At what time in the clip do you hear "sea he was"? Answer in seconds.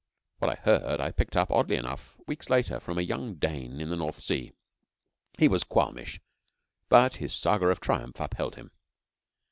4.19-5.63